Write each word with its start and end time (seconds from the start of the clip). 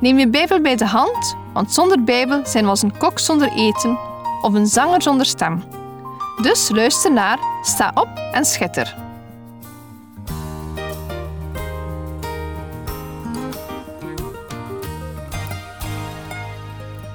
Neem 0.00 0.18
je 0.18 0.28
Bijbel 0.28 0.60
bij 0.60 0.76
de 0.76 0.86
hand, 0.86 1.36
want 1.52 1.72
zonder 1.72 2.04
Bijbel 2.04 2.46
zijn 2.46 2.64
we 2.64 2.70
als 2.70 2.82
een 2.82 2.96
kok 2.96 3.18
zonder 3.18 3.52
eten 3.52 3.98
of 4.42 4.54
een 4.54 4.66
zanger 4.66 5.02
zonder 5.02 5.26
stem. 5.26 5.62
Dus 6.42 6.68
luister 6.68 7.12
naar, 7.12 7.38
sta 7.62 7.90
op 7.94 8.08
en 8.32 8.44
schitter. 8.44 8.96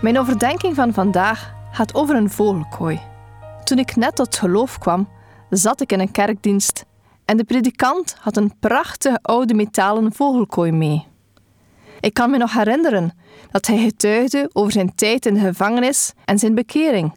Mijn 0.01 0.19
overdenking 0.19 0.75
van 0.75 0.93
vandaag 0.93 1.53
gaat 1.71 1.95
over 1.95 2.15
een 2.15 2.29
vogelkooi. 2.29 2.99
Toen 3.63 3.77
ik 3.77 3.95
net 3.95 4.15
tot 4.15 4.37
geloof 4.37 4.77
kwam, 4.77 5.07
zat 5.49 5.81
ik 5.81 5.91
in 5.91 5.99
een 5.99 6.11
kerkdienst 6.11 6.85
en 7.25 7.37
de 7.37 7.43
predikant 7.43 8.15
had 8.19 8.37
een 8.37 8.53
prachtige 8.59 9.19
oude 9.21 9.53
metalen 9.53 10.13
vogelkooi 10.13 10.71
mee. 10.71 11.13
Ik 11.99 12.13
kan 12.13 12.29
me 12.29 12.37
nog 12.37 12.53
herinneren 12.53 13.13
dat 13.51 13.65
hij 13.65 13.77
getuigde 13.77 14.49
over 14.53 14.71
zijn 14.71 14.95
tijd 14.95 15.25
in 15.25 15.33
de 15.33 15.39
gevangenis 15.39 16.13
en 16.25 16.39
zijn 16.39 16.55
bekering. 16.55 17.13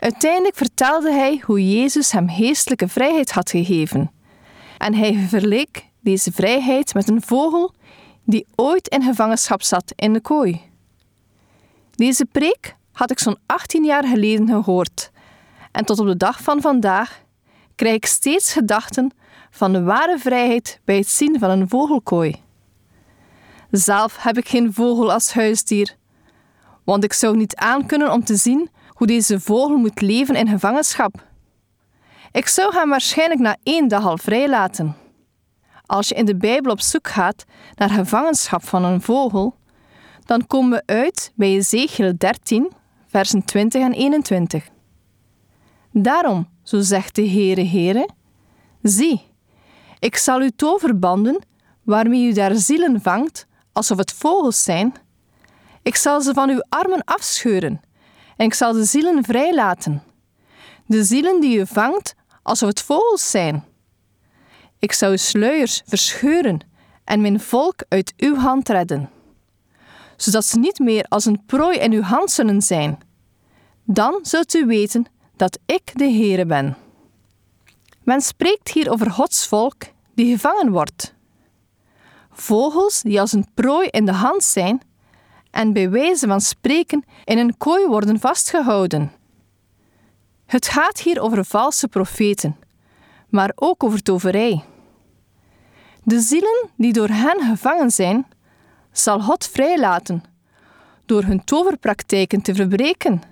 Uiteindelijk 0.00 0.56
vertelde 0.56 1.12
hij 1.12 1.42
hoe 1.44 1.78
Jezus 1.78 2.12
hem 2.12 2.28
geestelijke 2.28 2.88
vrijheid 2.88 3.30
had 3.30 3.50
gegeven. 3.50 4.10
En 4.78 4.94
hij 4.94 5.14
verleek 5.28 5.84
deze 6.00 6.32
vrijheid 6.32 6.94
met 6.94 7.08
een 7.08 7.22
vogel 7.22 7.74
die 8.24 8.46
ooit 8.54 8.88
in 8.88 9.02
gevangenschap 9.02 9.62
zat 9.62 9.92
in 9.96 10.12
de 10.12 10.20
kooi. 10.20 10.60
Deze 11.94 12.24
preek 12.24 12.76
had 12.92 13.10
ik 13.10 13.18
zo'n 13.18 13.38
18 13.46 13.84
jaar 13.84 14.04
geleden 14.04 14.48
gehoord. 14.48 15.10
En 15.72 15.84
tot 15.84 15.98
op 15.98 16.06
de 16.06 16.16
dag 16.16 16.42
van 16.42 16.60
vandaag 16.60 17.22
krijg 17.74 17.94
ik 17.94 18.06
steeds 18.06 18.52
gedachten 18.52 19.10
van 19.50 19.72
de 19.72 19.82
ware 19.82 20.18
vrijheid 20.18 20.80
bij 20.84 20.96
het 20.96 21.08
zien 21.08 21.38
van 21.38 21.50
een 21.50 21.68
vogelkooi. 21.68 22.42
Zelf 23.70 24.16
heb 24.22 24.38
ik 24.38 24.48
geen 24.48 24.72
vogel 24.72 25.12
als 25.12 25.32
huisdier, 25.32 25.96
want 26.84 27.04
ik 27.04 27.12
zou 27.12 27.36
niet 27.36 27.56
aankunnen 27.56 28.12
om 28.12 28.24
te 28.24 28.36
zien 28.36 28.70
hoe 28.88 29.06
deze 29.06 29.40
vogel 29.40 29.76
moet 29.76 30.00
leven 30.00 30.34
in 30.34 30.48
gevangenschap. 30.48 31.26
Ik 32.32 32.48
zou 32.48 32.74
hem 32.74 32.88
waarschijnlijk 32.88 33.40
na 33.40 33.56
één 33.62 33.88
dag 33.88 34.06
al 34.06 34.18
vrijlaten. 34.18 34.96
Als 35.86 36.08
je 36.08 36.14
in 36.14 36.24
de 36.24 36.36
Bijbel 36.36 36.72
op 36.72 36.80
zoek 36.80 37.08
gaat 37.08 37.44
naar 37.74 37.90
gevangenschap 37.90 38.64
van 38.64 38.84
een 38.84 39.00
vogel, 39.00 39.54
dan 40.24 40.46
komen 40.46 40.70
we 40.70 40.82
uit 40.92 41.32
bij 41.34 41.48
Ezekiel 41.56 42.12
13, 42.18 42.72
versen 43.06 43.44
20 43.44 43.82
en 43.82 43.92
21. 43.92 44.68
Daarom, 45.92 46.48
zo 46.62 46.80
zegt 46.80 47.14
de 47.14 47.28
Heere 47.28 47.64
Heere, 47.64 48.08
zie, 48.82 49.22
ik 49.98 50.16
zal 50.16 50.40
u 50.40 50.50
toverbanden 50.50 51.46
waarmee 51.82 52.28
u 52.28 52.32
daar 52.32 52.54
zielen 52.54 53.00
vangt, 53.02 53.46
alsof 53.78 53.98
het 53.98 54.12
vogels 54.12 54.62
zijn. 54.62 54.94
Ik 55.82 55.96
zal 55.96 56.20
ze 56.20 56.34
van 56.34 56.50
uw 56.50 56.64
armen 56.68 57.04
afscheuren 57.04 57.80
en 58.36 58.46
ik 58.46 58.54
zal 58.54 58.72
de 58.72 58.84
zielen 58.84 59.24
vrijlaten. 59.24 60.02
De 60.86 61.04
zielen 61.04 61.40
die 61.40 61.58
u 61.58 61.66
vangt, 61.66 62.14
alsof 62.42 62.68
het 62.68 62.82
vogels 62.82 63.30
zijn. 63.30 63.64
Ik 64.78 64.92
zal 64.92 65.10
uw 65.10 65.16
sluiers 65.16 65.82
verscheuren 65.86 66.60
en 67.04 67.20
mijn 67.20 67.40
volk 67.40 67.84
uit 67.88 68.12
uw 68.16 68.36
hand 68.36 68.68
redden, 68.68 69.10
zodat 70.16 70.44
ze 70.44 70.58
niet 70.58 70.78
meer 70.78 71.04
als 71.04 71.24
een 71.24 71.44
prooi 71.46 71.78
in 71.78 71.92
uw 71.92 72.02
hand 72.02 72.30
zullen 72.30 72.62
zijn. 72.62 72.98
Dan 73.84 74.18
zult 74.22 74.54
u 74.54 74.66
weten 74.66 75.06
dat 75.36 75.58
ik 75.66 75.98
de 75.98 76.10
Heere 76.10 76.46
ben. 76.46 76.76
Men 78.02 78.20
spreekt 78.20 78.68
hier 78.68 78.90
over 78.90 79.10
Gods 79.10 79.46
volk 79.46 79.82
die 80.14 80.32
gevangen 80.32 80.72
wordt. 80.72 81.16
Vogels 82.40 83.02
die 83.02 83.20
als 83.20 83.32
een 83.32 83.46
prooi 83.54 83.88
in 83.88 84.04
de 84.04 84.12
hand 84.12 84.44
zijn 84.44 84.80
en 85.50 85.72
bij 85.72 85.90
wijze 85.90 86.26
van 86.26 86.40
spreken 86.40 87.04
in 87.24 87.38
een 87.38 87.56
kooi 87.56 87.86
worden 87.86 88.20
vastgehouden. 88.20 89.12
Het 90.46 90.68
gaat 90.68 91.00
hier 91.00 91.20
over 91.20 91.44
valse 91.44 91.88
profeten, 91.88 92.56
maar 93.28 93.52
ook 93.54 93.84
over 93.84 94.02
toverij. 94.02 94.64
De 96.02 96.20
zielen 96.20 96.68
die 96.76 96.92
door 96.92 97.08
hen 97.08 97.40
gevangen 97.40 97.90
zijn, 97.90 98.26
zal 98.92 99.20
God 99.20 99.46
vrijlaten 99.46 100.22
door 101.06 101.22
hun 101.22 101.44
toverpraktijken 101.44 102.42
te 102.42 102.54
verbreken. 102.54 103.22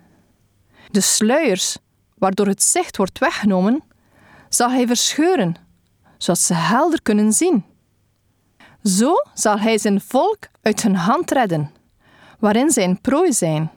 De 0.91 1.01
sluiers, 1.01 1.79
waardoor 2.15 2.47
het 2.47 2.63
zicht 2.63 2.97
wordt 2.97 3.19
weggenomen, 3.19 3.83
zal 4.49 4.71
hij 4.71 4.87
verscheuren, 4.87 5.55
zodat 6.19 6.41
ze 6.41 6.55
helder 6.55 7.03
kunnen 7.03 7.33
zien. 7.33 7.65
Zo 8.87 9.15
zal 9.35 9.59
hij 9.59 9.79
zijn 9.79 10.01
volk 10.01 10.39
uit 10.63 10.83
hun 10.83 10.95
hand 10.95 11.31
redden, 11.31 11.71
waarin 12.39 12.71
zij 12.71 12.85
een 12.85 13.01
prooi 13.01 13.33
zijn. 13.33 13.71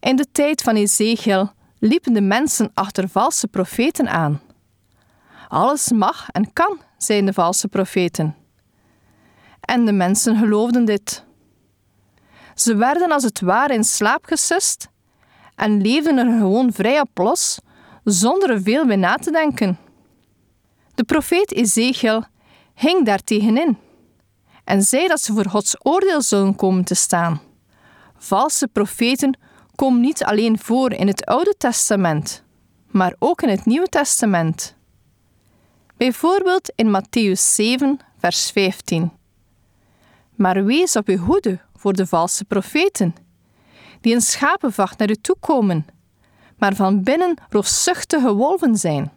In 0.00 0.16
de 0.16 0.26
tijd 0.32 0.62
van 0.62 0.74
Ezekiel 0.74 1.52
liepen 1.78 2.12
de 2.12 2.20
mensen 2.20 2.70
achter 2.74 3.08
valse 3.08 3.48
profeten 3.48 4.08
aan. 4.08 4.40
Alles 5.48 5.90
mag 5.90 6.28
en 6.30 6.52
kan, 6.52 6.80
zeiden 6.96 7.26
de 7.26 7.32
valse 7.32 7.68
profeten. 7.68 8.36
En 9.60 9.84
de 9.84 9.92
mensen 9.92 10.36
geloofden 10.36 10.84
dit. 10.84 11.24
Ze 12.54 12.76
werden 12.76 13.12
als 13.12 13.22
het 13.22 13.40
ware 13.40 13.74
in 13.74 13.84
slaap 13.84 14.24
gesust 14.24 14.88
en 15.54 15.80
leefden 15.80 16.18
er 16.18 16.38
gewoon 16.38 16.72
vrij 16.72 17.00
op 17.00 17.10
los, 17.14 17.58
zonder 18.04 18.50
er 18.50 18.62
veel 18.62 18.86
bij 18.86 18.96
na 18.96 19.14
te 19.14 19.30
denken. 19.30 19.78
De 20.94 21.04
profeet 21.04 21.52
Ezekiel 21.52 22.24
hing 22.74 23.04
daar 23.06 23.22
tegenin 23.24 23.78
en 24.64 24.82
zei 24.82 25.08
dat 25.08 25.20
ze 25.20 25.32
voor 25.32 25.48
Gods 25.48 25.76
oordeel 25.78 26.22
zullen 26.22 26.56
komen 26.56 26.84
te 26.84 26.94
staan. 26.94 27.40
Valse 28.16 28.68
profeten 28.68 29.38
komen 29.74 30.00
niet 30.00 30.24
alleen 30.24 30.58
voor 30.58 30.92
in 30.92 31.06
het 31.06 31.24
Oude 31.26 31.54
Testament, 31.58 32.42
maar 32.86 33.14
ook 33.18 33.42
in 33.42 33.48
het 33.48 33.64
Nieuwe 33.64 33.88
Testament. 33.88 34.76
Bijvoorbeeld 35.96 36.72
in 36.74 36.96
Matthäus 36.96 37.40
7, 37.40 37.98
vers 38.18 38.50
15. 38.50 39.12
Maar 40.34 40.64
wees 40.64 40.96
op 40.96 41.08
uw 41.08 41.16
hoede 41.16 41.60
voor 41.76 41.92
de 41.92 42.06
valse 42.06 42.44
profeten, 42.44 43.14
die 44.00 44.12
in 44.12 44.20
schapenvacht 44.20 44.98
naar 44.98 45.10
u 45.10 45.14
toe 45.14 45.36
komen, 45.40 45.86
maar 46.58 46.74
van 46.74 47.02
binnen 47.02 47.36
roofzuchtige 47.48 48.34
wolven 48.34 48.76
zijn. 48.76 49.12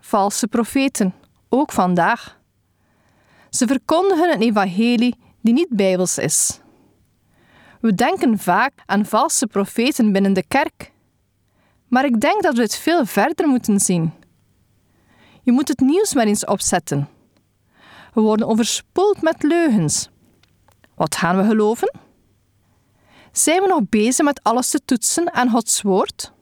Valse 0.00 0.48
profeten, 0.48 1.14
ook 1.48 1.72
vandaag. 1.72 2.38
Ze 3.50 3.66
verkondigen 3.66 4.32
een 4.32 4.40
evangelie 4.40 5.16
die 5.40 5.52
niet 5.52 5.68
bijbels 5.70 6.18
is. 6.18 6.60
We 7.80 7.94
denken 7.94 8.38
vaak 8.38 8.72
aan 8.86 9.06
valse 9.06 9.46
profeten 9.46 10.12
binnen 10.12 10.32
de 10.32 10.44
kerk, 10.48 10.92
maar 11.88 12.04
ik 12.04 12.20
denk 12.20 12.42
dat 12.42 12.56
we 12.56 12.62
het 12.62 12.76
veel 12.76 13.06
verder 13.06 13.48
moeten 13.48 13.80
zien. 13.80 14.12
Je 15.42 15.52
moet 15.52 15.68
het 15.68 15.80
nieuws 15.80 16.14
maar 16.14 16.26
eens 16.26 16.44
opzetten. 16.44 17.08
We 18.14 18.20
worden 18.20 18.46
overspoeld 18.46 19.22
met 19.22 19.42
leugens. 19.42 20.08
Wat 20.94 21.16
gaan 21.16 21.36
we 21.36 21.44
geloven? 21.44 21.94
Zijn 23.32 23.62
we 23.62 23.68
nog 23.68 23.88
bezig 23.88 24.24
met 24.24 24.42
alles 24.42 24.70
te 24.70 24.80
toetsen 24.84 25.32
aan 25.32 25.50
Gods 25.50 25.82
woord? 25.82 26.32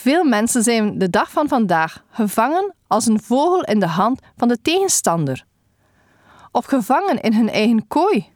Veel 0.00 0.24
mensen 0.24 0.62
zijn 0.62 0.98
de 0.98 1.10
dag 1.10 1.30
van 1.30 1.48
vandaag 1.48 2.04
gevangen 2.10 2.74
als 2.86 3.06
een 3.06 3.20
vogel 3.20 3.62
in 3.64 3.80
de 3.80 3.86
hand 3.86 4.20
van 4.36 4.48
de 4.48 4.60
tegenstander, 4.62 5.44
of 6.52 6.64
gevangen 6.64 7.20
in 7.20 7.34
hun 7.34 7.50
eigen 7.50 7.86
kooi. 7.86 8.26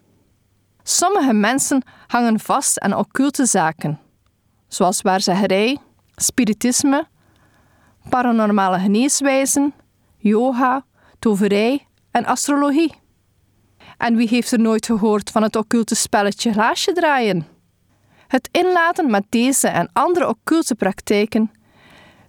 Sommige 0.82 1.32
mensen 1.32 1.82
hangen 2.06 2.40
vast 2.40 2.80
aan 2.80 2.96
occulte 2.96 3.46
zaken, 3.46 4.00
zoals 4.68 5.02
waarzeggerij, 5.02 5.78
spiritisme, 6.14 7.06
paranormale 8.08 8.78
geneeswijzen, 8.78 9.74
yoga, 10.16 10.84
toverij 11.18 11.86
en 12.10 12.24
astrologie. 12.24 12.94
En 13.98 14.16
wie 14.16 14.28
heeft 14.28 14.52
er 14.52 14.60
nooit 14.60 14.86
gehoord 14.86 15.30
van 15.30 15.42
het 15.42 15.56
occulte 15.56 15.94
spelletje 15.94 16.52
glaasje 16.52 16.92
draaien? 16.92 17.51
Het 18.32 18.48
inlaten 18.52 19.10
met 19.10 19.24
deze 19.28 19.68
en 19.68 19.90
andere 19.92 20.28
occulte 20.28 20.74
praktijken 20.74 21.50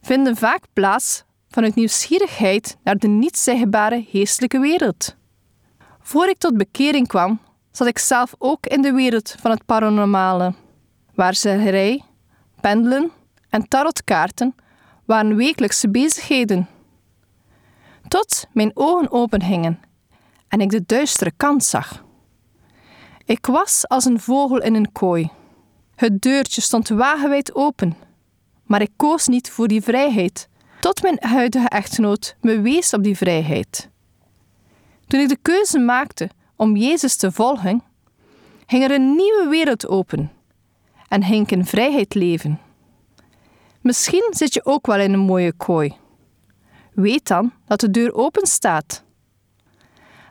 vinden 0.01 0.35
vaak 0.35 0.63
plaats 0.73 1.23
vanuit 1.49 1.75
nieuwsgierigheid 1.75 2.77
naar 2.83 2.97
de 2.97 3.07
niet 3.07 3.37
zichtbare 3.37 4.05
geestelijke 4.09 4.59
wereld. 4.59 5.15
Voor 6.01 6.27
ik 6.27 6.37
tot 6.37 6.57
bekering 6.57 7.07
kwam, 7.07 7.39
zat 7.71 7.87
ik 7.87 7.97
zelf 7.97 8.35
ook 8.37 8.65
in 8.65 8.81
de 8.81 8.91
wereld 8.91 9.35
van 9.39 9.51
het 9.51 9.65
paranormale, 9.65 10.53
waar 11.15 11.35
zergerij, 11.35 12.03
pendelen 12.61 13.11
en 13.49 13.67
tarotkaarten 13.67 14.55
waren 15.05 15.35
wekelijkse 15.35 15.89
bezigheden. 15.89 16.67
Tot 18.07 18.47
mijn 18.51 18.71
ogen 18.73 19.11
opengingen 19.11 19.79
en 20.47 20.61
ik 20.61 20.69
de 20.69 20.83
duistere 20.85 21.31
kant 21.37 21.63
zag. 21.63 22.03
Ik 23.25 23.45
was 23.45 23.87
als 23.87 24.05
een 24.05 24.19
vogel 24.19 24.61
in 24.61 24.75
een 24.75 24.91
kooi. 24.91 25.31
Het 26.03 26.21
deurtje 26.21 26.61
stond 26.61 26.89
wagenwijd 26.89 27.55
open, 27.55 27.95
maar 28.63 28.81
ik 28.81 28.91
koos 28.95 29.27
niet 29.27 29.49
voor 29.49 29.67
die 29.67 29.81
vrijheid, 29.81 30.49
tot 30.79 31.01
mijn 31.01 31.17
huidige 31.19 31.67
echtgenoot 31.69 32.35
me 32.41 32.61
wees 32.61 32.93
op 32.93 33.03
die 33.03 33.17
vrijheid. 33.17 33.89
Toen 35.07 35.19
ik 35.19 35.29
de 35.29 35.37
keuze 35.41 35.79
maakte 35.79 36.29
om 36.55 36.75
Jezus 36.75 37.15
te 37.15 37.31
volgen, 37.31 37.83
ging 38.65 38.83
er 38.83 38.91
een 38.91 39.15
nieuwe 39.15 39.47
wereld 39.49 39.87
open 39.87 40.31
en 41.07 41.23
ging 41.23 41.43
ik 41.43 41.51
in 41.51 41.65
vrijheid 41.65 42.13
leven. 42.13 42.59
Misschien 43.81 44.27
zit 44.29 44.53
je 44.53 44.65
ook 44.65 44.85
wel 44.85 44.99
in 44.99 45.13
een 45.13 45.19
mooie 45.19 45.53
kooi. 45.53 45.95
Weet 46.93 47.27
dan 47.27 47.53
dat 47.67 47.79
de 47.79 47.91
deur 47.91 48.13
open 48.13 48.47
staat. 48.47 49.03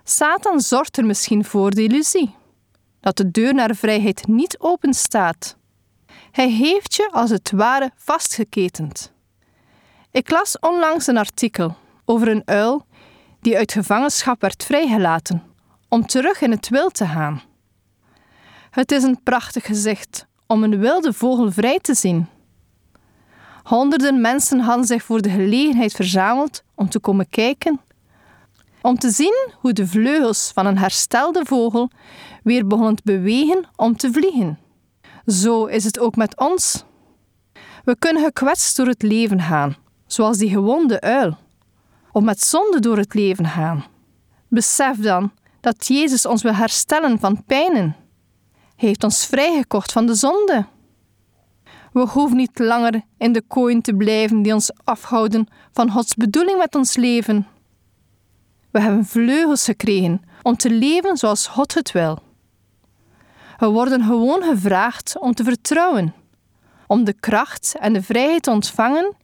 Satan 0.05 0.61
zorgt 0.61 0.97
er 0.97 1.05
misschien 1.05 1.45
voor 1.45 1.71
de 1.71 1.83
illusie 1.83 2.35
dat 3.01 3.17
de 3.17 3.31
deur 3.31 3.55
naar 3.55 3.77
vrijheid 3.77 4.27
niet 4.27 4.59
open 4.59 4.95
staat. 4.95 5.61
Hij 6.32 6.50
heeft 6.50 6.94
je 6.94 7.08
als 7.11 7.31
het 7.31 7.50
ware 7.50 7.90
vastgeketend. 7.96 9.12
Ik 10.11 10.31
las 10.31 10.58
onlangs 10.58 11.06
een 11.06 11.17
artikel 11.17 11.76
over 12.05 12.29
een 12.29 12.43
uil 12.44 12.87
die 13.40 13.56
uit 13.56 13.73
gevangenschap 13.73 14.40
werd 14.40 14.64
vrijgelaten 14.64 15.43
om 15.88 16.06
terug 16.06 16.40
in 16.40 16.50
het 16.50 16.69
wild 16.69 16.94
te 16.94 17.06
gaan. 17.06 17.43
Het 18.70 18.93
is 18.93 19.02
een 19.02 19.23
prachtig 19.23 19.67
gezicht 19.67 20.26
om 20.46 20.62
een 20.62 20.79
wilde 20.79 21.12
vogel 21.12 21.52
vrij 21.52 21.79
te 21.79 21.94
zien. 21.94 22.26
Honderden 23.62 24.20
mensen 24.20 24.61
hadden 24.61 24.87
zich 24.87 25.02
voor 25.02 25.23
de 25.23 25.31
gelegenheid 25.31 25.93
verzameld 25.93 26.62
om 26.75 26.88
te 26.88 27.00
komen 27.00 27.29
kijken, 27.29 27.81
om 28.82 28.99
te 28.99 29.11
zien 29.11 29.49
hoe 29.55 29.73
de 29.73 29.87
vleugels 29.87 30.50
van 30.55 30.67
een 30.67 30.79
herstelde 30.79 31.44
vogel 31.44 31.90
weer 32.43 32.67
begonnen 32.67 32.96
te 32.96 33.02
bewegen 33.05 33.64
om 33.76 33.96
te 33.96 34.12
vliegen. 34.12 34.62
Zo 35.27 35.65
is 35.65 35.85
het 35.85 35.99
ook 35.99 36.17
met 36.17 36.39
ons. 36.39 36.85
We 37.85 37.97
kunnen 37.99 38.23
gekwetst 38.23 38.77
door 38.77 38.87
het 38.87 39.03
leven 39.03 39.41
gaan, 39.41 39.77
zoals 40.07 40.39
die 40.39 40.49
gewonde 40.49 41.01
uil, 41.01 41.37
of 42.13 42.23
met 42.23 42.41
zonde 42.41 42.81
door 42.81 42.97
het 42.97 43.15
leven 43.15 43.47
gaan. 43.47 43.85
Besef 44.49 44.97
dan 44.97 45.33
dat 45.61 45.87
Jezus 45.87 46.27
ons 46.27 46.43
wil 46.43 46.55
herstellen 46.55 47.19
van 47.19 47.45
pijnen. 47.45 47.97
Hij 48.77 48.89
heeft 48.89 49.05
ons 49.05 49.27
vrijgekocht 49.27 49.93
van 49.93 50.07
de 50.07 50.15
zonde. 50.15 50.67
We 51.93 52.07
hoeven 52.07 52.37
niet 52.37 52.59
langer 52.59 53.03
in 53.19 53.33
de 53.33 53.43
kooien 53.43 53.83
te 53.83 53.95
blijven 53.95 54.43
die 54.43 54.55
ons 54.55 54.71
afhouden 54.85 55.49
van 55.73 55.91
Gods 55.91 56.15
bedoeling 56.15 56.59
met 56.59 56.75
ons 56.75 56.97
leven. 56.97 57.47
We 58.71 58.81
hebben 58.81 59.05
vleugels 59.05 59.65
gekregen 59.65 60.23
om 60.43 60.57
te 60.57 60.71
leven 60.71 61.17
zoals 61.17 61.47
God 61.47 61.75
het 61.75 61.93
wil. 61.93 62.23
We 63.62 63.69
worden 63.69 64.05
gewoon 64.05 64.43
gevraagd 64.43 65.19
om 65.19 65.35
te 65.35 65.44
vertrouwen, 65.44 66.14
om 66.87 67.05
de 67.05 67.12
kracht 67.12 67.75
en 67.81 67.93
de 67.93 68.03
vrijheid 68.03 68.43
te 68.43 68.50
ontvangen 68.50 69.14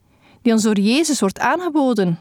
die 0.42 0.52
ons 0.52 0.62
door 0.62 0.78
Jezus 0.78 1.20
wordt 1.20 1.38
aangeboden. 1.38 2.18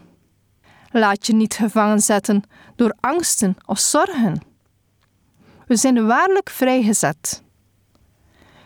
Laat 0.91 1.27
je 1.27 1.33
niet 1.33 1.53
gevangen 1.53 1.99
zetten 1.99 2.43
door 2.75 2.95
angsten 2.99 3.55
of 3.65 3.79
zorgen. 3.79 4.41
We 5.67 5.75
zijn 5.75 6.05
waarlijk 6.05 6.49
vrijgezet. 6.49 7.43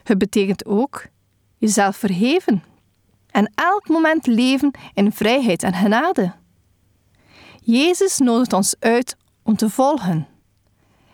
Het 0.04 0.18
betekent 0.18 0.66
ook 0.66 1.06
jezelf 1.58 1.96
verheven 1.96 2.64
en 3.32 3.52
elk 3.56 3.88
moment 3.88 4.28
leven 4.28 4.72
in 4.94 5.12
vrijheid 5.12 5.64
en 5.64 5.74
genade. 5.74 6.34
Jezus 7.62 8.18
nodigt 8.18 8.54
ons 8.54 8.76
uit 8.80 9.16
om 9.44 9.56
te 9.56 9.70
volgen. 9.70 10.31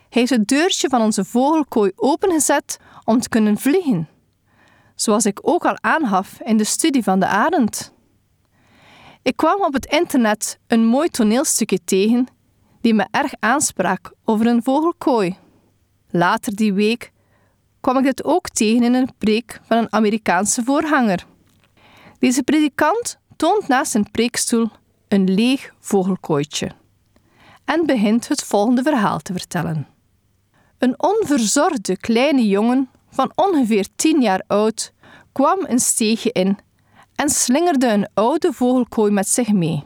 Heeft 0.08 0.30
het 0.30 0.48
deurtje 0.48 0.88
van 0.88 1.02
onze 1.02 1.24
vogelkooi 1.24 1.92
opengezet 1.96 2.78
om 3.04 3.20
te 3.20 3.28
kunnen 3.28 3.58
vliegen, 3.58 4.08
zoals 4.94 5.26
ik 5.26 5.38
ook 5.42 5.64
al 5.64 5.76
aangaf 5.80 6.40
in 6.40 6.56
de 6.56 6.64
studie 6.64 7.02
van 7.02 7.20
de 7.20 7.26
arend. 7.26 7.92
Ik 9.22 9.36
kwam 9.36 9.62
op 9.62 9.72
het 9.72 9.86
internet 9.86 10.58
een 10.66 10.86
mooi 10.86 11.08
toneelstukje 11.08 11.84
tegen 11.84 12.26
die 12.80 12.94
me 12.94 13.06
erg 13.10 13.32
aansprak 13.38 14.12
over 14.24 14.46
een 14.46 14.62
vogelkooi. 14.62 15.36
Later 16.10 16.54
die 16.54 16.72
week 16.72 17.12
kwam 17.80 17.98
ik 17.98 18.04
dit 18.04 18.24
ook 18.24 18.48
tegen 18.48 18.82
in 18.82 18.94
een 18.94 19.10
preek 19.18 19.60
van 19.62 19.76
een 19.76 19.92
Amerikaanse 19.92 20.62
voorganger. 20.64 21.26
Deze 22.18 22.42
predikant 22.42 23.18
toont 23.36 23.68
naast 23.68 23.90
zijn 23.90 24.10
preekstoel 24.10 24.70
een 25.08 25.34
leeg 25.34 25.74
vogelkooitje 25.80 26.70
en 27.64 27.86
begint 27.86 28.28
het 28.28 28.44
volgende 28.44 28.82
verhaal 28.82 29.18
te 29.18 29.32
vertellen. 29.32 29.97
Een 30.78 31.02
onverzorgde 31.02 31.96
kleine 31.96 32.48
jongen 32.48 32.90
van 33.10 33.32
ongeveer 33.34 33.88
tien 33.96 34.20
jaar 34.20 34.42
oud 34.46 34.92
kwam 35.32 35.58
een 35.66 35.78
steegje 35.78 36.32
in 36.32 36.58
en 37.14 37.28
slingerde 37.28 37.86
een 37.86 38.08
oude 38.14 38.52
vogelkooi 38.52 39.12
met 39.12 39.28
zich 39.28 39.52
mee. 39.52 39.84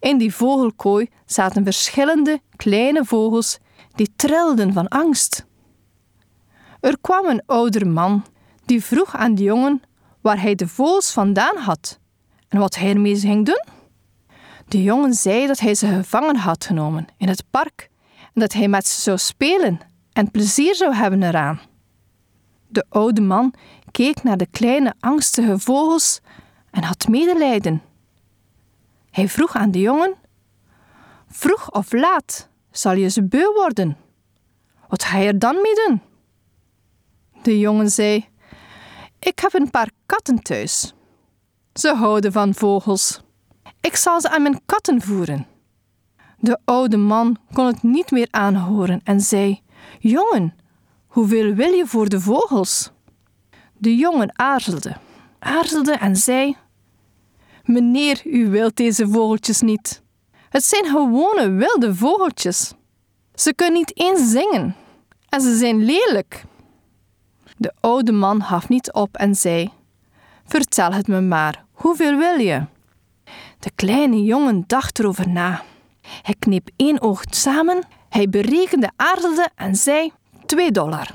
In 0.00 0.18
die 0.18 0.34
vogelkooi 0.34 1.08
zaten 1.26 1.64
verschillende 1.64 2.40
kleine 2.56 3.04
vogels 3.04 3.58
die 3.94 4.12
trilden 4.16 4.72
van 4.72 4.88
angst. 4.88 5.46
Er 6.80 6.98
kwam 7.00 7.26
een 7.26 7.42
ouder 7.46 7.86
man 7.86 8.24
die 8.64 8.84
vroeg 8.84 9.16
aan 9.16 9.34
de 9.34 9.42
jongen 9.42 9.82
waar 10.20 10.40
hij 10.40 10.54
de 10.54 10.68
vogels 10.68 11.12
vandaan 11.12 11.56
had 11.56 11.98
en 12.48 12.58
wat 12.58 12.76
hij 12.76 12.88
ermee 12.90 13.16
ging 13.16 13.46
doen. 13.46 13.64
De 14.68 14.82
jongen 14.82 15.14
zei 15.14 15.46
dat 15.46 15.58
hij 15.58 15.74
ze 15.74 15.86
gevangen 15.86 16.36
had 16.36 16.64
genomen 16.64 17.06
in 17.16 17.28
het 17.28 17.44
park 17.50 17.88
en 18.34 18.40
dat 18.40 18.52
hij 18.52 18.68
met 18.68 18.86
ze 18.86 19.00
zou 19.00 19.18
spelen 19.18 19.80
en 20.18 20.30
plezier 20.30 20.74
zou 20.74 20.94
hebben 20.94 21.22
eraan. 21.22 21.60
De 22.68 22.84
oude 22.88 23.20
man 23.20 23.54
keek 23.90 24.22
naar 24.22 24.36
de 24.36 24.46
kleine 24.46 24.94
angstige 25.00 25.58
vogels 25.58 26.20
en 26.70 26.82
had 26.82 27.08
medelijden. 27.08 27.82
Hij 29.10 29.28
vroeg 29.28 29.56
aan 29.56 29.70
de 29.70 29.80
jongen: 29.80 30.14
Vroeg 31.28 31.70
of 31.70 31.92
laat 31.92 32.48
zal 32.70 32.92
je 32.92 33.08
ze 33.08 33.22
beu 33.22 33.52
worden. 33.54 33.96
Wat 34.88 35.04
ga 35.04 35.18
je 35.18 35.26
er 35.26 35.38
dan 35.38 35.54
mee 35.54 35.74
doen? 35.86 36.00
De 37.42 37.58
jongen 37.58 37.90
zei: 37.90 38.28
Ik 39.18 39.38
heb 39.38 39.54
een 39.54 39.70
paar 39.70 39.90
katten 40.06 40.42
thuis. 40.42 40.94
Ze 41.72 41.94
houden 41.94 42.32
van 42.32 42.54
vogels. 42.54 43.20
Ik 43.80 43.96
zal 43.96 44.20
ze 44.20 44.30
aan 44.30 44.42
mijn 44.42 44.60
katten 44.66 45.02
voeren. 45.02 45.46
De 46.38 46.58
oude 46.64 46.96
man 46.96 47.36
kon 47.52 47.66
het 47.66 47.82
niet 47.82 48.10
meer 48.10 48.28
aanhoren 48.30 49.00
en 49.04 49.20
zei: 49.20 49.62
Jongen, 49.98 50.54
hoeveel 51.06 51.54
wil 51.54 51.72
je 51.72 51.86
voor 51.86 52.08
de 52.08 52.20
vogels? 52.20 52.90
De 53.76 53.96
jongen 53.96 54.38
aarzelde, 54.38 54.96
aarzelde 55.38 55.92
en 55.92 56.16
zei: 56.16 56.56
Meneer, 57.64 58.20
u 58.24 58.48
wilt 58.50 58.76
deze 58.76 59.08
vogeltjes 59.08 59.60
niet. 59.60 60.02
Het 60.48 60.64
zijn 60.64 60.84
gewone 60.84 61.50
wilde 61.50 61.94
vogeltjes. 61.94 62.72
Ze 63.34 63.54
kunnen 63.54 63.78
niet 63.78 63.98
eens 63.98 64.30
zingen 64.30 64.76
en 65.28 65.40
ze 65.40 65.56
zijn 65.56 65.84
lelijk. 65.84 66.44
De 67.56 67.72
oude 67.80 68.12
man 68.12 68.42
gaf 68.42 68.68
niet 68.68 68.92
op 68.92 69.16
en 69.16 69.34
zei: 69.34 69.70
Vertel 70.44 70.92
het 70.92 71.08
me 71.08 71.20
maar, 71.20 71.64
hoeveel 71.72 72.16
wil 72.16 72.38
je? 72.38 72.64
De 73.58 73.70
kleine 73.74 74.22
jongen 74.22 74.64
dacht 74.66 74.98
erover 74.98 75.28
na. 75.28 75.62
Hij 76.22 76.34
kneep 76.38 76.68
één 76.76 77.00
oog 77.00 77.22
samen, 77.30 77.82
hij 78.08 78.28
berekende, 78.28 78.90
aarzelde 78.96 79.48
en 79.54 79.74
zei: 79.74 80.12
twee 80.46 80.70
dollar. 80.70 81.10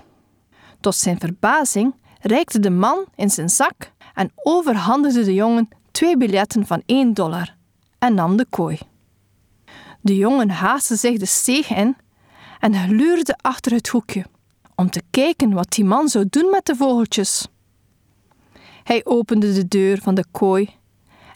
Tot 0.80 0.96
zijn 0.96 1.20
verbazing 1.20 1.96
reikte 2.22 2.60
de 2.60 2.70
man 2.70 3.06
in 3.16 3.30
zijn 3.30 3.50
zak 3.50 3.92
en 4.14 4.32
overhandigde 4.36 5.24
de 5.24 5.34
jongen 5.34 5.70
twee 5.92 6.18
biljetten 6.18 6.68
van 6.68 6.84
één 6.86 7.14
dollar 7.14 7.56
en 8.00 8.14
nam 8.14 8.38
de 8.38 8.46
kooi. 8.50 8.80
De 10.02 10.16
jongen 10.16 10.50
haastte 10.50 10.96
zich 10.96 11.18
de 11.18 11.26
steeg 11.26 11.70
in 11.70 11.96
en 12.60 12.74
gluurde 12.74 13.38
achter 13.42 13.72
het 13.72 13.88
hoekje 13.88 14.26
om 14.76 14.90
te 14.90 15.02
kijken 15.10 15.54
wat 15.54 15.72
die 15.72 15.86
man 15.86 16.08
zou 16.10 16.26
doen 16.30 16.50
met 16.50 16.66
de 16.66 16.76
vogeltjes. 16.76 17.48
Hij 18.84 19.02
opende 19.06 19.54
de 19.54 19.68
deur 19.68 20.02
van 20.02 20.16
de 20.16 20.26
kooi 20.32 20.70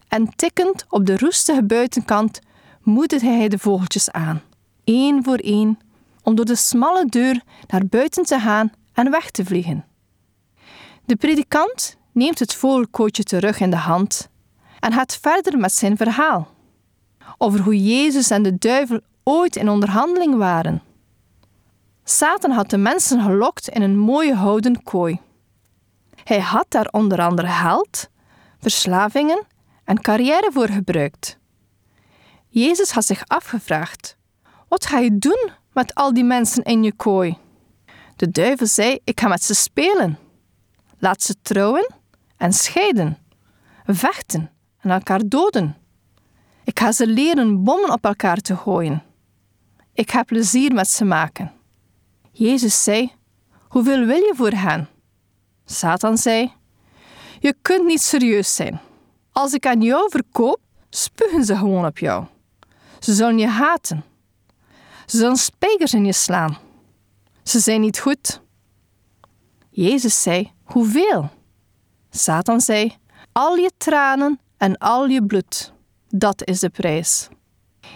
en 0.07 0.35
tikkend 0.35 0.85
op 0.89 1.05
de 1.05 1.17
roestige 1.17 1.63
buitenkant 1.63 2.39
moedigde 2.81 3.27
hij 3.27 3.47
de 3.47 3.59
vogeltjes 3.59 4.11
aan, 4.11 4.41
één 4.87 5.23
voor 5.23 5.37
één, 5.37 5.79
om 6.23 6.35
door 6.35 6.45
de 6.45 6.55
smalle 6.55 7.05
deur 7.05 7.41
naar 7.67 7.85
buiten 7.85 8.23
te 8.23 8.39
gaan 8.39 8.71
en 8.93 9.11
weg 9.11 9.31
te 9.31 9.45
vliegen. 9.45 9.85
De 11.05 11.15
predikant 11.15 11.97
neemt 12.11 12.39
het 12.39 12.55
vogelkootje 12.55 13.23
terug 13.23 13.59
in 13.59 13.69
de 13.69 13.75
hand 13.75 14.29
en 14.79 14.93
gaat 14.93 15.17
verder 15.21 15.57
met 15.57 15.73
zijn 15.73 15.97
verhaal 15.97 16.55
over 17.37 17.59
hoe 17.59 17.83
Jezus 17.83 18.29
en 18.29 18.43
de 18.43 18.57
duivel 18.57 18.99
ooit 19.23 19.55
in 19.55 19.69
onderhandeling 19.69 20.35
waren. 20.35 20.81
Satan 22.03 22.51
had 22.51 22.69
de 22.69 22.77
mensen 22.77 23.21
gelokt 23.21 23.67
in 23.67 23.81
een 23.81 23.97
mooie 23.97 24.35
houten 24.35 24.83
kooi. 24.83 25.19
Hij 26.23 26.39
had 26.39 26.65
daar 26.69 26.87
onder 26.91 27.21
andere 27.21 27.47
geld, 27.47 28.09
verslavingen 28.59 29.45
en 29.83 30.01
carrière 30.01 30.49
voor 30.53 30.67
gebruikt. 30.67 31.37
Jezus 32.47 32.91
had 32.91 33.05
zich 33.05 33.27
afgevraagd: 33.27 34.16
Wat 34.67 34.85
ga 34.85 34.97
je 34.97 35.17
doen 35.17 35.51
met 35.73 35.95
al 35.95 36.13
die 36.13 36.23
mensen 36.23 36.63
in 36.63 36.83
je 36.83 36.93
kooi? 36.93 37.37
De 38.15 38.29
duivel 38.31 38.67
zei: 38.67 38.99
Ik 39.03 39.19
ga 39.19 39.27
met 39.27 39.43
ze 39.43 39.53
spelen. 39.53 40.17
Laat 40.99 41.23
ze 41.23 41.35
trouwen 41.41 41.93
en 42.37 42.53
scheiden, 42.53 43.17
vechten 43.85 44.51
en 44.79 44.89
elkaar 44.89 45.21
doden. 45.25 45.75
Ik 46.63 46.79
ga 46.79 46.91
ze 46.91 47.07
leren 47.07 47.63
bommen 47.63 47.91
op 47.91 48.05
elkaar 48.05 48.37
te 48.37 48.55
gooien. 48.55 49.03
Ik 49.93 50.11
ga 50.11 50.23
plezier 50.23 50.73
met 50.73 50.89
ze 50.89 51.05
maken. 51.05 51.51
Jezus 52.31 52.83
zei: 52.83 53.11
Hoeveel 53.67 54.05
wil 54.05 54.17
je 54.17 54.33
voor 54.35 54.51
hen? 54.51 54.87
Satan 55.65 56.17
zei: 56.17 56.53
Je 57.39 57.55
kunt 57.61 57.85
niet 57.85 58.01
serieus 58.01 58.55
zijn. 58.55 58.79
Als 59.31 59.53
ik 59.53 59.65
aan 59.65 59.81
jou 59.81 60.09
verkoop, 60.09 60.59
spugen 60.89 61.45
ze 61.45 61.55
gewoon 61.57 61.85
op 61.85 61.97
jou. 61.97 62.25
Ze 62.99 63.13
zullen 63.13 63.37
je 63.37 63.47
haten. 63.47 64.03
Ze 65.07 65.17
zullen 65.17 65.35
spijkers 65.35 65.93
in 65.93 66.05
je 66.05 66.13
slaan. 66.13 66.57
Ze 67.43 67.59
zijn 67.59 67.81
niet 67.81 67.99
goed. 67.99 68.41
Jezus 69.69 70.21
zei: 70.21 70.51
Hoeveel? 70.63 71.29
Satan 72.09 72.61
zei: 72.61 72.95
Al 73.31 73.55
je 73.55 73.71
tranen 73.77 74.39
en 74.57 74.77
al 74.77 75.07
je 75.07 75.25
bloed. 75.25 75.73
Dat 76.07 76.47
is 76.47 76.59
de 76.59 76.69
prijs. 76.69 77.27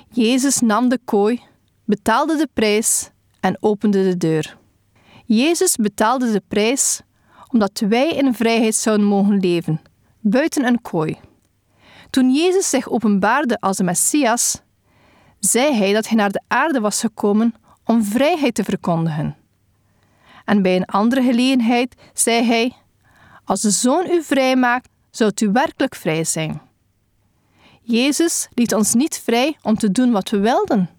Jezus 0.09 0.59
nam 0.59 0.89
de 0.89 0.99
kooi, 1.05 1.41
betaalde 1.85 2.37
de 2.37 2.47
prijs 2.53 3.09
en 3.39 3.57
opende 3.59 4.03
de 4.03 4.17
deur. 4.17 4.57
Jezus 5.25 5.75
betaalde 5.75 6.31
de 6.31 6.41
prijs 6.47 7.01
omdat 7.47 7.79
wij 7.79 8.09
in 8.09 8.33
vrijheid 8.33 8.75
zouden 8.75 9.05
mogen 9.05 9.39
leven, 9.39 9.81
buiten 10.19 10.65
een 10.65 10.81
kooi. 10.81 11.19
Toen 12.09 12.33
Jezus 12.33 12.69
zich 12.69 12.89
openbaarde 12.89 13.59
als 13.59 13.77
de 13.77 13.83
Messias, 13.83 14.61
zei 15.41 15.75
hij 15.75 15.93
dat 15.93 16.07
hij 16.07 16.17
naar 16.17 16.31
de 16.31 16.41
aarde 16.47 16.79
was 16.79 16.99
gekomen 16.99 17.55
om 17.83 18.03
vrijheid 18.03 18.55
te 18.55 18.63
verkondigen. 18.63 19.35
En 20.45 20.61
bij 20.61 20.75
een 20.75 20.85
andere 20.85 21.21
gelegenheid 21.21 21.95
zei 22.13 22.45
hij: 22.45 22.73
Als 23.45 23.61
de 23.61 23.69
Zoon 23.69 24.05
u 24.11 24.23
vrij 24.23 24.55
maakt, 24.55 24.89
zult 25.09 25.41
u 25.41 25.51
werkelijk 25.51 25.95
vrij 25.95 26.23
zijn. 26.23 26.61
Jezus 27.81 28.47
liet 28.53 28.73
ons 28.73 28.93
niet 28.93 29.21
vrij 29.23 29.57
om 29.61 29.75
te 29.75 29.91
doen 29.91 30.11
wat 30.11 30.29
we 30.29 30.39
wilden. 30.39 30.89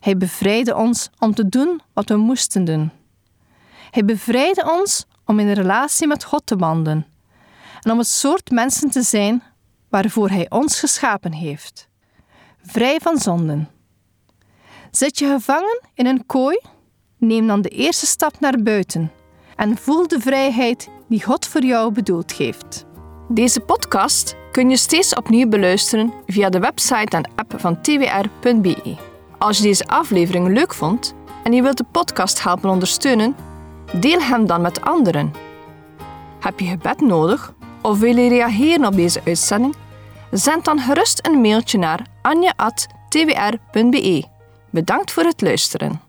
Hij 0.00 0.16
bevrijdde 0.16 0.74
ons 0.74 1.10
om 1.18 1.34
te 1.34 1.48
doen 1.48 1.80
wat 1.92 2.08
we 2.08 2.16
moesten 2.16 2.64
doen. 2.64 2.90
Hij 3.90 4.04
bevrijdde 4.04 4.72
ons 4.78 5.06
om 5.24 5.38
in 5.38 5.46
een 5.46 5.54
relatie 5.54 6.06
met 6.06 6.24
God 6.24 6.46
te 6.46 6.56
wandelen 6.56 7.06
en 7.80 7.90
om 7.90 7.98
het 7.98 8.08
soort 8.08 8.50
mensen 8.50 8.90
te 8.90 9.02
zijn 9.02 9.42
waarvoor 9.88 10.28
Hij 10.28 10.50
ons 10.50 10.80
geschapen 10.80 11.32
heeft. 11.32 11.88
Vrij 12.66 12.98
van 13.02 13.18
zonden. 13.18 13.68
Zit 14.90 15.18
je 15.18 15.26
gevangen 15.26 15.80
in 15.94 16.06
een 16.06 16.26
kooi? 16.26 16.60
Neem 17.18 17.46
dan 17.46 17.60
de 17.62 17.68
eerste 17.68 18.06
stap 18.06 18.40
naar 18.40 18.62
buiten 18.62 19.12
en 19.56 19.76
voel 19.76 20.08
de 20.08 20.20
vrijheid 20.20 20.88
die 21.08 21.22
God 21.22 21.46
voor 21.46 21.64
jou 21.64 21.92
bedoeld 21.92 22.32
heeft. 22.32 22.84
Deze 23.28 23.60
podcast 23.60 24.36
kun 24.52 24.70
je 24.70 24.76
steeds 24.76 25.14
opnieuw 25.14 25.48
beluisteren 25.48 26.12
via 26.26 26.48
de 26.48 26.58
website 26.58 27.16
en 27.16 27.30
app 27.34 27.54
van 27.56 27.80
twr.be. 27.80 28.96
Als 29.38 29.56
je 29.56 29.62
deze 29.62 29.86
aflevering 29.86 30.48
leuk 30.48 30.74
vond 30.74 31.14
en 31.44 31.52
je 31.52 31.62
wilt 31.62 31.76
de 31.76 31.86
podcast 31.92 32.42
helpen 32.42 32.70
ondersteunen, 32.70 33.36
deel 34.00 34.20
hem 34.20 34.46
dan 34.46 34.60
met 34.60 34.80
anderen. 34.80 35.32
Heb 36.40 36.60
je 36.60 36.66
gebed 36.66 37.00
nodig 37.00 37.54
of 37.82 37.98
wil 37.98 38.16
je 38.16 38.28
reageren 38.28 38.86
op 38.86 38.94
deze 38.94 39.20
uitzending? 39.24 39.74
Zend 40.30 40.64
dan 40.64 40.78
gerust 40.78 41.26
een 41.26 41.40
mailtje 41.40 41.78
naar 41.78 42.14
anja.twr.be. 42.26 44.24
Bedankt 44.70 45.12
voor 45.12 45.24
het 45.24 45.40
luisteren. 45.40 46.05